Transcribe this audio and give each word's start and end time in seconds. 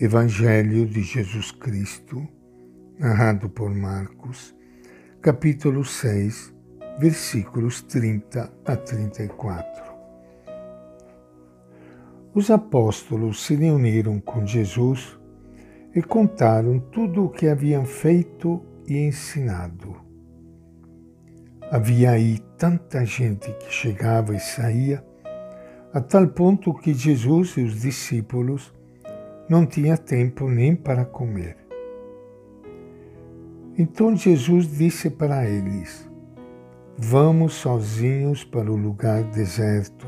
Evangelho 0.00 0.86
de 0.86 1.02
Jesus 1.02 1.50
Cristo, 1.50 2.24
narrado 3.00 3.48
por 3.48 3.68
Marcos, 3.74 4.54
capítulo 5.20 5.84
6, 5.84 6.54
versículos 7.00 7.82
30 7.82 8.48
a 8.64 8.76
34. 8.76 9.82
Os 12.32 12.48
apóstolos 12.48 13.44
se 13.44 13.56
reuniram 13.56 14.20
com 14.20 14.46
Jesus 14.46 15.18
e 15.92 16.00
contaram 16.00 16.78
tudo 16.78 17.24
o 17.24 17.28
que 17.28 17.48
haviam 17.48 17.84
feito 17.84 18.64
e 18.86 18.98
ensinado. 18.98 19.96
Havia 21.72 22.12
aí 22.12 22.38
tanta 22.56 23.04
gente 23.04 23.52
que 23.54 23.72
chegava 23.72 24.32
e 24.32 24.38
saía, 24.38 25.04
a 25.92 26.00
tal 26.00 26.28
ponto 26.28 26.72
que 26.72 26.94
Jesus 26.94 27.56
e 27.56 27.62
os 27.62 27.80
discípulos 27.80 28.77
não 29.48 29.64
tinha 29.64 29.96
tempo 29.96 30.48
nem 30.48 30.76
para 30.76 31.04
comer. 31.04 31.56
Então 33.78 34.14
Jesus 34.14 34.70
disse 34.76 35.08
para 35.08 35.48
eles: 35.48 36.08
Vamos 36.96 37.54
sozinhos 37.54 38.44
para 38.44 38.70
o 38.70 38.76
lugar 38.76 39.22
deserto, 39.22 40.06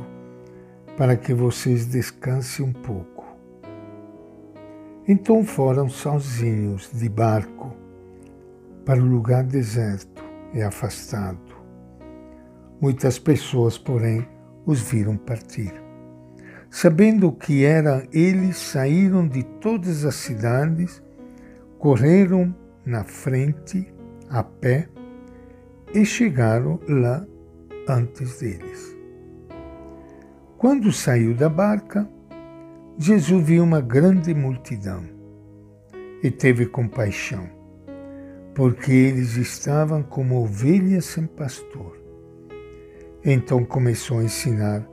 para 0.97 1.17
que 1.17 1.33
vocês 1.33 1.87
descansem 1.87 2.67
um 2.67 2.73
pouco. 2.73 3.25
Então 5.07 5.45
foram 5.45 5.89
sozinhos 5.89 6.91
de 6.93 7.09
barco 7.09 7.75
para 8.85 9.01
o 9.01 9.07
lugar 9.07 9.45
deserto 9.45 10.23
e 10.53 10.63
afastado. 10.63 11.39
Muitas 12.81 13.19
pessoas, 13.19 13.79
porém, 13.79 14.27
os 14.67 14.81
viram 14.81 15.17
partir. 15.17 15.90
Sabendo 16.71 17.33
que 17.33 17.65
era 17.65 18.07
eles, 18.13 18.57
saíram 18.57 19.27
de 19.27 19.43
todas 19.43 20.05
as 20.05 20.15
cidades, 20.15 21.03
correram 21.79 22.55
na 22.87 23.03
frente 23.03 23.93
a 24.29 24.45
pé 24.45 24.89
e 25.93 26.05
chegaram 26.05 26.79
lá 26.89 27.27
antes 27.89 28.39
deles. 28.39 28.97
Quando 30.57 30.93
saiu 30.93 31.35
da 31.35 31.49
barca, 31.49 32.09
Jesus 32.97 33.45
viu 33.45 33.65
uma 33.65 33.81
grande 33.81 34.33
multidão 34.33 35.03
e 36.23 36.31
teve 36.31 36.67
compaixão, 36.67 37.49
porque 38.55 38.93
eles 38.93 39.37
estavam 39.37 40.03
como 40.03 40.43
ovelhas 40.43 41.07
sem 41.07 41.27
pastor. 41.27 41.99
Então 43.25 43.65
começou 43.65 44.19
a 44.21 44.25
ensinar 44.25 44.87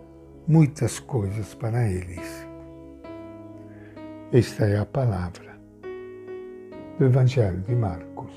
muitas 0.47 0.97
coisas 0.97 1.53
para 1.53 1.89
eles. 1.89 2.47
Esta 4.31 4.65
é 4.65 4.79
a 4.79 4.85
palavra 4.85 5.59
do 6.97 7.05
Evangelho 7.05 7.59
de 7.61 7.75
Marcos. 7.75 8.31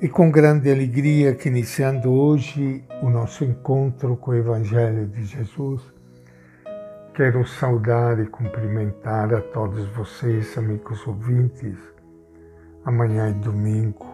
E 0.00 0.08
com 0.08 0.30
grande 0.30 0.70
alegria 0.70 1.34
que 1.34 1.48
iniciando 1.48 2.10
hoje 2.10 2.82
o 3.02 3.10
nosso 3.10 3.44
encontro 3.44 4.16
com 4.16 4.30
o 4.30 4.34
Evangelho 4.34 5.06
de 5.08 5.24
Jesus, 5.24 5.82
quero 7.14 7.46
saudar 7.46 8.18
e 8.20 8.26
cumprimentar 8.26 9.34
a 9.34 9.42
todos 9.42 9.86
vocês, 9.88 10.56
amigos 10.56 11.06
ouvintes. 11.06 11.76
Amanhã 12.84 13.28
é 13.28 13.32
domingo 13.32 14.06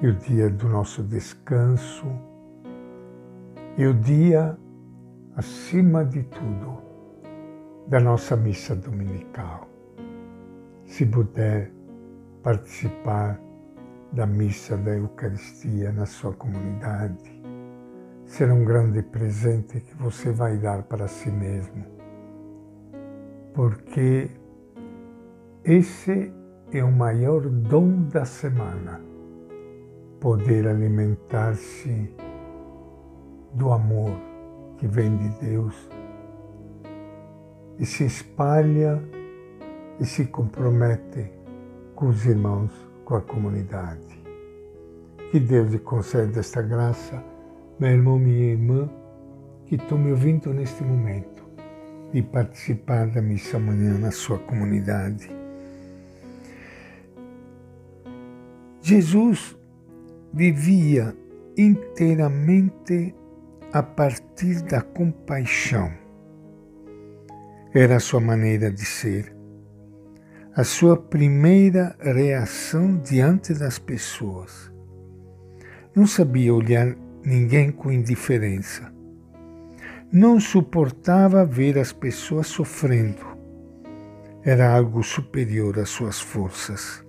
e 0.00 0.06
o 0.06 0.14
dia 0.14 0.48
do 0.48 0.66
nosso 0.68 1.02
descanso 1.02 2.33
e 3.76 3.86
o 3.86 3.94
dia, 3.94 4.56
acima 5.36 6.04
de 6.04 6.22
tudo, 6.24 6.78
da 7.88 7.98
nossa 7.98 8.36
missa 8.36 8.76
dominical. 8.76 9.68
Se 10.86 11.04
puder 11.04 11.72
participar 12.42 13.40
da 14.12 14.26
missa 14.26 14.76
da 14.76 14.96
Eucaristia 14.96 15.90
na 15.90 16.06
sua 16.06 16.32
comunidade, 16.34 17.42
será 18.26 18.54
um 18.54 18.64
grande 18.64 19.02
presente 19.02 19.80
que 19.80 19.94
você 19.96 20.30
vai 20.30 20.56
dar 20.56 20.84
para 20.84 21.08
si 21.08 21.30
mesmo, 21.30 21.84
porque 23.52 24.30
esse 25.64 26.32
é 26.72 26.84
o 26.84 26.92
maior 26.92 27.48
dom 27.48 28.02
da 28.04 28.24
semana, 28.24 29.00
poder 30.20 30.68
alimentar-se 30.68 32.14
do 33.54 33.72
amor 33.72 34.16
que 34.78 34.86
vem 34.86 35.16
de 35.16 35.28
Deus 35.40 35.74
e 37.78 37.86
se 37.86 38.04
espalha 38.04 39.02
e 39.98 40.04
se 40.04 40.26
compromete 40.26 41.30
com 41.94 42.08
os 42.08 42.26
irmãos, 42.26 42.72
com 43.04 43.14
a 43.14 43.20
comunidade. 43.20 44.22
Que 45.30 45.40
Deus 45.40 45.70
lhe 45.70 45.78
conceda 45.78 46.40
esta 46.40 46.62
graça, 46.62 47.22
meu 47.78 47.90
irmão, 47.90 48.18
minha 48.18 48.52
irmã, 48.52 48.88
que 49.66 49.76
estão 49.76 49.98
me 49.98 50.10
ouvindo 50.10 50.52
neste 50.52 50.82
momento, 50.82 51.44
de 52.12 52.22
participar 52.22 53.06
da 53.08 53.22
missa 53.22 53.56
amanhã 53.56 53.98
na 53.98 54.10
sua 54.10 54.38
comunidade. 54.38 55.28
Jesus 58.80 59.56
vivia 60.32 61.16
inteiramente 61.56 63.14
a 63.74 63.82
partir 63.82 64.62
da 64.62 64.80
compaixão. 64.80 65.92
Era 67.74 67.96
a 67.96 68.00
sua 68.00 68.20
maneira 68.20 68.70
de 68.70 68.84
ser, 68.84 69.34
a 70.54 70.62
sua 70.62 70.96
primeira 70.96 71.96
reação 72.00 72.96
diante 72.98 73.52
das 73.52 73.76
pessoas. 73.76 74.72
Não 75.92 76.06
sabia 76.06 76.54
olhar 76.54 76.94
ninguém 77.24 77.72
com 77.72 77.90
indiferença. 77.90 78.94
Não 80.12 80.38
suportava 80.38 81.44
ver 81.44 81.76
as 81.76 81.92
pessoas 81.92 82.46
sofrendo. 82.46 83.26
Era 84.44 84.72
algo 84.72 85.02
superior 85.02 85.80
às 85.80 85.88
suas 85.88 86.20
forças. 86.20 87.04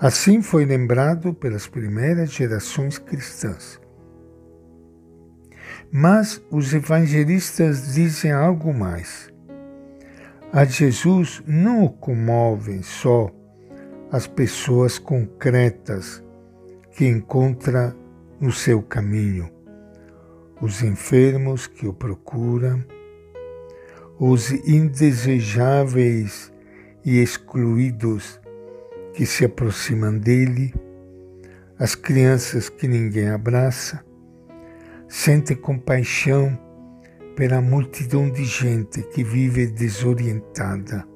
Assim 0.00 0.42
foi 0.42 0.64
lembrado 0.64 1.32
pelas 1.32 1.68
primeiras 1.68 2.32
gerações 2.32 2.98
cristãs 2.98 3.83
mas 5.96 6.44
os 6.50 6.74
evangelistas 6.74 7.94
dizem 7.94 8.32
algo 8.32 8.74
mais. 8.74 9.32
A 10.52 10.64
Jesus 10.64 11.40
não 11.46 11.84
o 11.84 11.88
comovem 11.88 12.82
só 12.82 13.30
as 14.10 14.26
pessoas 14.26 14.98
concretas 14.98 16.20
que 16.90 17.06
encontra 17.06 17.96
no 18.40 18.50
seu 18.50 18.82
caminho, 18.82 19.48
os 20.60 20.82
enfermos 20.82 21.68
que 21.68 21.86
o 21.86 21.94
procuram, 21.94 22.84
os 24.18 24.50
indesejáveis 24.50 26.52
e 27.04 27.22
excluídos 27.22 28.40
que 29.12 29.24
se 29.24 29.44
aproximam 29.44 30.18
dele, 30.18 30.74
as 31.78 31.94
crianças 31.94 32.68
que 32.68 32.88
ninguém 32.88 33.28
abraça, 33.28 34.04
Sente 35.16 35.54
compaixão 35.54 36.58
pela 37.36 37.60
multidão 37.60 38.28
de 38.28 38.44
gente 38.44 39.00
que 39.00 39.22
vive 39.22 39.68
desorientada 39.68 41.06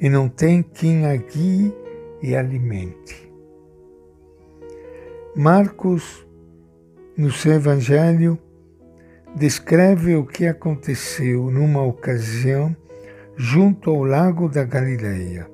e 0.00 0.08
não 0.08 0.30
tem 0.30 0.62
quem 0.62 1.04
a 1.04 1.14
guie 1.14 1.72
e 2.22 2.34
alimente. 2.34 3.30
Marcos, 5.36 6.26
no 7.18 7.30
seu 7.30 7.52
Evangelho, 7.52 8.38
descreve 9.36 10.16
o 10.16 10.24
que 10.24 10.46
aconteceu 10.46 11.50
numa 11.50 11.82
ocasião 11.82 12.74
junto 13.36 13.90
ao 13.90 14.04
lago 14.04 14.48
da 14.48 14.64
Galileia. 14.64 15.46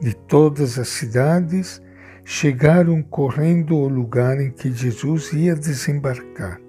De 0.00 0.12
todas 0.12 0.76
as 0.76 0.88
cidades 0.88 1.80
chegaram 2.28 3.02
correndo 3.02 3.76
ao 3.76 3.86
lugar 3.86 4.40
em 4.40 4.50
que 4.50 4.72
Jesus 4.72 5.32
ia 5.32 5.54
desembarcar. 5.54 6.60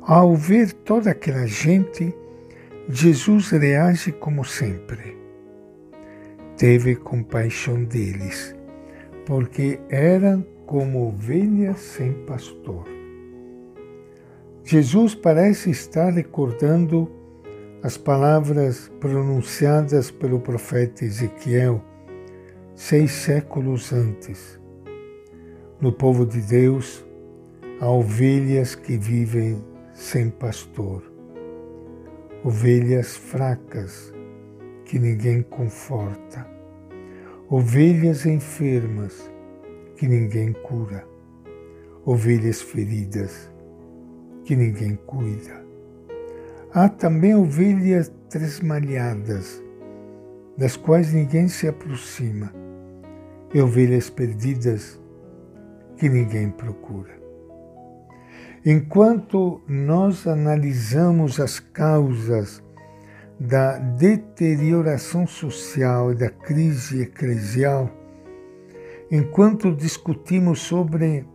Ao 0.00 0.34
ver 0.34 0.72
toda 0.72 1.10
aquela 1.10 1.46
gente, 1.46 2.14
Jesus 2.88 3.50
reage 3.50 4.10
como 4.10 4.42
sempre. 4.42 5.18
Teve 6.56 6.96
compaixão 6.96 7.84
deles, 7.84 8.56
porque 9.26 9.78
eram 9.90 10.42
como 10.64 11.08
ovelhas 11.08 11.78
sem 11.80 12.14
pastor. 12.24 12.86
Jesus 14.64 15.14
parece 15.14 15.68
estar 15.70 16.10
recordando 16.10 17.06
as 17.82 17.98
palavras 17.98 18.90
pronunciadas 18.98 20.10
pelo 20.10 20.40
profeta 20.40 21.04
Ezequiel 21.04 21.84
seis 22.84 23.12
séculos 23.12 23.92
antes. 23.92 24.60
No 25.80 25.92
povo 25.92 26.26
de 26.26 26.40
Deus 26.40 27.06
há 27.80 27.88
ovelhas 27.88 28.74
que 28.74 28.98
vivem 28.98 29.64
sem 29.94 30.28
pastor. 30.28 31.00
ovelhas 32.42 33.14
fracas 33.16 34.12
que 34.84 34.98
ninguém 34.98 35.42
conforta, 35.42 36.44
ovelhas 37.48 38.26
enfermas 38.26 39.30
que 39.94 40.08
ninguém 40.08 40.52
cura, 40.52 41.06
ovelhas 42.04 42.60
feridas 42.60 43.48
que 44.42 44.56
ninguém 44.56 44.96
cuida. 45.06 45.64
Há 46.74 46.88
também 46.88 47.32
ovelhas 47.32 48.12
tresmalhadas, 48.28 49.62
das 50.58 50.76
quais 50.76 51.12
ninguém 51.12 51.46
se 51.46 51.68
aproxima, 51.68 52.52
e 53.54 53.60
ovelhas 53.60 54.08
perdidas 54.08 55.00
que 55.96 56.08
ninguém 56.08 56.50
procura. 56.50 57.20
Enquanto 58.64 59.60
nós 59.66 60.26
analisamos 60.26 61.40
as 61.40 61.58
causas 61.58 62.62
da 63.38 63.76
deterioração 63.78 65.26
social 65.26 66.12
e 66.12 66.14
da 66.14 66.30
crise 66.30 67.02
eclesial, 67.02 67.90
enquanto 69.10 69.74
discutimos 69.74 70.60
sobre 70.60 71.26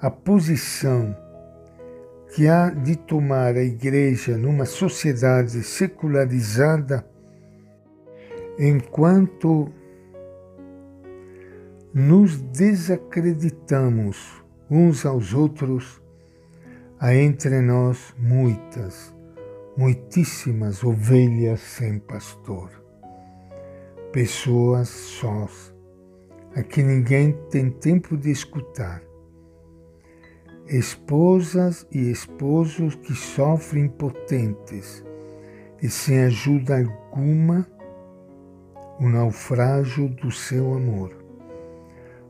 a 0.00 0.10
posição 0.10 1.16
que 2.34 2.48
há 2.48 2.68
de 2.68 2.96
tomar 2.96 3.54
a 3.54 3.62
Igreja 3.62 4.36
numa 4.36 4.64
sociedade 4.64 5.62
secularizada, 5.62 7.08
enquanto 8.58 9.72
nos 11.98 12.36
desacreditamos 12.52 14.44
uns 14.70 15.06
aos 15.06 15.32
outros, 15.32 16.02
há 17.00 17.14
entre 17.14 17.62
nós 17.62 18.14
muitas, 18.18 19.14
muitíssimas 19.78 20.84
ovelhas 20.84 21.58
sem 21.58 21.98
pastor, 21.98 22.70
pessoas 24.12 24.90
sós, 24.90 25.74
a 26.54 26.62
que 26.62 26.82
ninguém 26.82 27.32
tem 27.48 27.70
tempo 27.70 28.14
de 28.14 28.30
escutar, 28.30 29.02
esposas 30.66 31.86
e 31.90 32.10
esposos 32.10 32.94
que 32.94 33.14
sofrem 33.14 33.84
impotentes 33.84 35.02
e 35.80 35.88
sem 35.88 36.24
ajuda 36.24 36.76
alguma 36.76 37.66
o 39.00 39.08
naufrágio 39.08 40.10
do 40.10 40.30
seu 40.30 40.74
amor, 40.74 41.15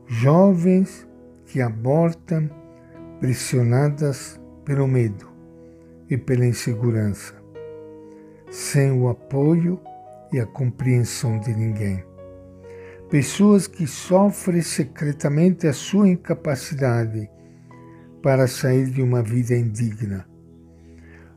jovens 0.07 1.05
que 1.45 1.61
abortam 1.61 2.49
pressionadas 3.19 4.39
pelo 4.63 4.87
medo 4.87 5.29
e 6.09 6.17
pela 6.17 6.45
insegurança, 6.45 7.35
sem 8.49 8.91
o 8.91 9.09
apoio 9.09 9.79
e 10.31 10.39
a 10.39 10.45
compreensão 10.45 11.39
de 11.39 11.53
ninguém. 11.53 12.03
Pessoas 13.09 13.67
que 13.67 13.85
sofrem 13.85 14.61
secretamente 14.61 15.67
a 15.67 15.73
sua 15.73 16.07
incapacidade 16.07 17.29
para 18.21 18.47
sair 18.47 18.89
de 18.89 19.01
uma 19.01 19.21
vida 19.21 19.55
indigna. 19.55 20.25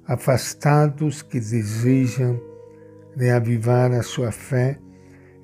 Afastados 0.06 1.22
que 1.22 1.38
desejam 1.38 2.40
reavivar 3.16 3.92
a 3.92 4.02
sua 4.02 4.32
fé 4.32 4.78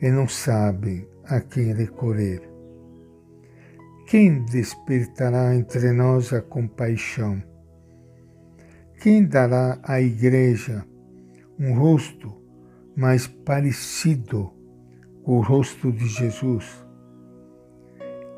e 0.01 0.11
não 0.11 0.29
sabem 0.29 1.09
a 1.25 1.41
quem 1.41 1.73
recorrer. 1.73 2.56
Quem 4.07 4.45
despertará 4.45 5.53
entre 5.57 5.91
nós 5.91 6.33
a 6.33 6.41
compaixão? 6.41 7.43
Quem 9.03 9.27
dará 9.27 9.81
à 9.83 10.01
Igreja 10.01 10.87
um 11.59 11.77
rosto 11.77 12.33
mais 12.97 13.27
parecido 13.27 14.53
com 15.25 15.39
o 15.39 15.41
rosto 15.41 15.91
de 15.91 16.07
Jesus? 16.07 16.87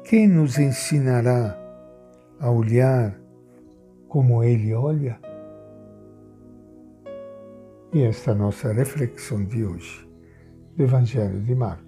Quem 0.04 0.26
nos 0.26 0.58
ensinará 0.58 1.54
a 2.40 2.50
olhar 2.50 3.20
como 4.08 4.42
Ele 4.42 4.72
olha? 4.72 5.20
E 7.92 8.04
esta 8.04 8.30
é 8.30 8.32
a 8.32 8.36
nossa 8.38 8.72
reflexão 8.72 9.44
de 9.44 9.66
hoje 9.66 10.08
do 10.74 10.84
Evangelho 10.84 11.42
de 11.42 11.54
Marcos. 11.54 11.87